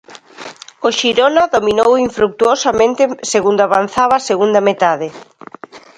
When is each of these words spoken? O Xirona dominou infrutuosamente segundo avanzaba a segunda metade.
O 0.87 0.89
Xirona 0.99 1.43
dominou 1.55 1.91
infrutuosamente 2.07 3.01
segundo 3.33 3.61
avanzaba 3.63 4.15
a 4.17 4.25
segunda 4.29 4.59
metade. 4.69 5.07